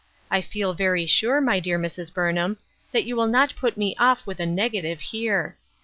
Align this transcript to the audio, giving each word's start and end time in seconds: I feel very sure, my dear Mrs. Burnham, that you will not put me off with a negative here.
I 0.31 0.41
feel 0.41 0.73
very 0.73 1.05
sure, 1.05 1.39
my 1.41 1.59
dear 1.59 1.77
Mrs. 1.77 2.11
Burnham, 2.11 2.57
that 2.91 3.03
you 3.03 3.15
will 3.15 3.27
not 3.27 3.55
put 3.55 3.77
me 3.77 3.95
off 3.99 4.25
with 4.25 4.39
a 4.39 4.47
negative 4.47 4.99
here. 4.99 5.57